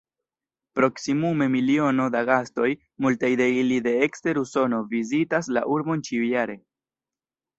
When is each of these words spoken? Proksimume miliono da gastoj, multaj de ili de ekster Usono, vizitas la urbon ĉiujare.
Proksimume 0.77 1.47
miliono 1.55 2.07
da 2.15 2.23
gastoj, 2.29 2.71
multaj 3.07 3.31
de 3.43 3.49
ili 3.63 3.79
de 3.89 3.93
ekster 4.07 4.41
Usono, 4.43 4.81
vizitas 4.97 5.51
la 5.59 5.63
urbon 5.77 6.03
ĉiujare. 6.09 6.57